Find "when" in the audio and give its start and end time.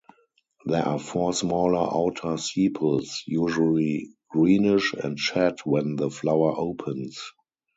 5.63-5.95